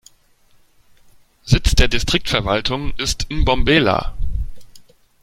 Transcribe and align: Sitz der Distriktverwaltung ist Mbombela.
Sitz 1.43 1.75
der 1.75 1.87
Distriktverwaltung 1.87 2.95
ist 2.97 3.27
Mbombela. 3.29 4.15